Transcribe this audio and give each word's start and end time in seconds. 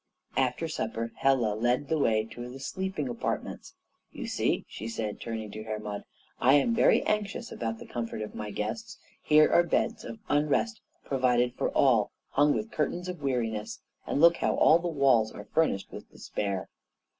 After 0.35 0.67
supper 0.67 1.11
Hela 1.17 1.53
led 1.53 1.87
the 1.87 1.99
way 1.99 2.25
to 2.31 2.49
the 2.49 2.59
sleeping 2.59 3.07
apartments. 3.07 3.75
"You 4.11 4.25
see," 4.25 4.65
she 4.67 4.87
said, 4.87 5.21
turning 5.21 5.51
to 5.51 5.61
Hermod, 5.61 6.05
"I 6.39 6.55
am 6.55 6.73
very 6.73 7.03
anxious 7.03 7.51
about 7.51 7.77
the 7.77 7.85
comfort 7.85 8.23
of 8.23 8.33
my 8.33 8.49
guests. 8.49 8.97
Here 9.21 9.47
are 9.51 9.61
beds 9.61 10.03
of 10.03 10.17
unrest 10.27 10.81
provided 11.05 11.53
for 11.53 11.69
all, 11.69 12.09
hung 12.29 12.55
with 12.55 12.71
curtains 12.71 13.09
of 13.09 13.21
Weariness, 13.21 13.79
and 14.07 14.19
look 14.19 14.37
how 14.37 14.55
all 14.55 14.79
the 14.79 14.87
walls 14.87 15.31
are 15.33 15.45
furnished 15.53 15.91
with 15.91 16.09
Despair." 16.09 16.67